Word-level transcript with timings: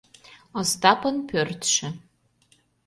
Остапын 0.59 1.15
пӧртшӧ. 1.29 1.87